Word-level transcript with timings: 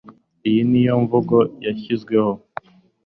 Iyi 0.47 0.61
ni 0.71 0.81
imvugo 0.95 1.37
yashizweho 1.65 2.33